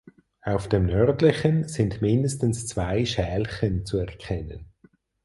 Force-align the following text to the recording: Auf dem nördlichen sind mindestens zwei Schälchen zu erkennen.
Auf 0.41 0.67
dem 0.67 0.87
nördlichen 0.87 1.67
sind 1.67 2.01
mindestens 2.01 2.65
zwei 2.65 3.05
Schälchen 3.05 3.85
zu 3.85 3.99
erkennen. 3.99 4.71